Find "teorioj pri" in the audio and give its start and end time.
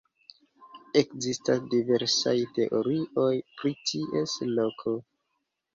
2.57-3.79